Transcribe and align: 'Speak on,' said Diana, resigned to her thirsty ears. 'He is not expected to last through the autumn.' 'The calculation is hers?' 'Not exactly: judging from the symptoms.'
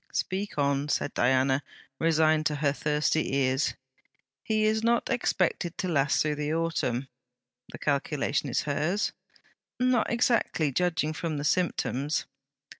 'Speak 0.11 0.57
on,' 0.57 0.89
said 0.89 1.13
Diana, 1.13 1.61
resigned 1.99 2.47
to 2.47 2.55
her 2.55 2.73
thirsty 2.73 3.35
ears. 3.35 3.75
'He 4.41 4.65
is 4.65 4.81
not 4.81 5.11
expected 5.11 5.77
to 5.77 5.87
last 5.87 6.23
through 6.23 6.33
the 6.37 6.55
autumn.' 6.55 7.07
'The 7.71 7.77
calculation 7.77 8.49
is 8.49 8.61
hers?' 8.63 9.11
'Not 9.79 10.09
exactly: 10.11 10.71
judging 10.71 11.13
from 11.13 11.37
the 11.37 11.43
symptoms.' 11.43 12.25